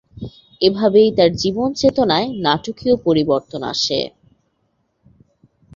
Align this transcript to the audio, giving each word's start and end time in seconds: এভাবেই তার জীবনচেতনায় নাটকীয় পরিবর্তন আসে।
এভাবেই 0.61 1.09
তার 1.17 1.31
জীবনচেতনায় 1.35 2.27
নাটকীয় 2.39 2.95
পরিবর্তন 3.05 3.61
আসে। 3.73 3.99